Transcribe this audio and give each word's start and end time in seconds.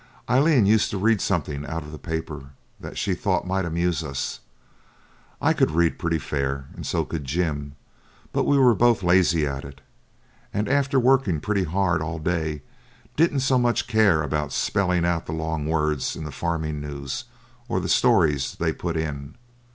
Aileen 0.27 0.65
used 0.65 0.89
to 0.89 0.97
read 0.97 1.21
something 1.21 1.63
out 1.63 1.83
of 1.83 1.91
the 1.91 1.99
paper 1.99 2.45
that 2.79 2.97
she 2.97 3.13
thought 3.13 3.45
might 3.45 3.65
amuse 3.65 4.03
us. 4.03 4.39
I 5.39 5.53
could 5.53 5.69
read 5.69 5.99
pretty 5.99 6.17
fair, 6.17 6.65
and 6.75 6.87
so 6.87 7.05
could 7.05 7.23
Jim; 7.23 7.75
but 8.33 8.45
we 8.45 8.57
were 8.57 8.73
both 8.73 9.03
lazy 9.03 9.45
at 9.45 9.63
it, 9.63 9.79
and 10.51 10.67
after 10.67 10.99
working 10.99 11.39
pretty 11.39 11.65
hard 11.65 12.01
all 12.01 12.17
day 12.17 12.63
didn't 13.15 13.41
so 13.41 13.59
much 13.59 13.85
care 13.85 14.23
about 14.23 14.51
spelling 14.51 15.05
out 15.05 15.27
the 15.27 15.33
long 15.33 15.67
words 15.67 16.15
in 16.15 16.23
the 16.23 16.31
farming 16.31 16.81
news 16.81 17.25
or 17.69 17.79
the 17.79 17.87
stories 17.87 18.55
they 18.55 18.73
put 18.73 18.97
in. 18.97 19.35